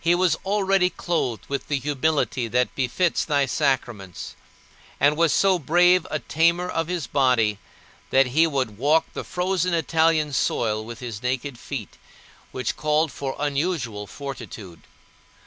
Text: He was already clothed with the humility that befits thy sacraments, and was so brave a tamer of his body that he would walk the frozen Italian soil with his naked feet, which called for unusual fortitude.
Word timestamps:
He 0.00 0.14
was 0.14 0.34
already 0.46 0.88
clothed 0.88 1.44
with 1.48 1.68
the 1.68 1.78
humility 1.78 2.48
that 2.48 2.74
befits 2.74 3.26
thy 3.26 3.44
sacraments, 3.44 4.34
and 4.98 5.14
was 5.14 5.30
so 5.30 5.58
brave 5.58 6.06
a 6.10 6.20
tamer 6.20 6.70
of 6.70 6.88
his 6.88 7.06
body 7.06 7.58
that 8.08 8.28
he 8.28 8.46
would 8.46 8.78
walk 8.78 9.12
the 9.12 9.24
frozen 9.24 9.74
Italian 9.74 10.32
soil 10.32 10.82
with 10.82 11.00
his 11.00 11.22
naked 11.22 11.58
feet, 11.58 11.98
which 12.50 12.78
called 12.78 13.12
for 13.12 13.36
unusual 13.38 14.06
fortitude. 14.06 14.80